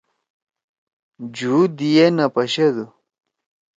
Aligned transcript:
جُھوں 1.35 1.63
دی 1.77 1.89
ئے 1.97 2.05
نہ 2.17 2.25
پشَدو۔ 2.33 2.85